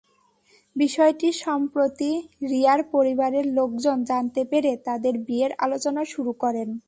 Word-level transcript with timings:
বিষয়টি 0.75 1.29
সম্প্রতি 1.41 2.11
রিয়ার 2.49 2.81
পরিবারের 2.91 3.45
লোকজন 3.47 3.97
জানতে 4.03 4.41
পেরে 4.45 4.71
তাদের 4.85 5.13
বিয়ের 5.17 5.51
আলোচনা 5.57 6.03
শুরু 6.05 6.31
করেন। 6.33 6.69